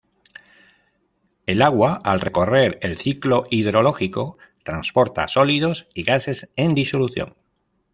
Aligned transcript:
El 1.45 1.61
agua, 1.61 2.01
al 2.03 2.21
recorrer 2.21 2.79
el 2.81 2.97
ciclo 2.97 3.45
hidrológico, 3.51 4.39
transporta 4.63 5.27
sólidos 5.27 5.85
y 5.93 6.01
gases 6.01 6.49
en 6.55 6.69
disolución. 6.69 7.35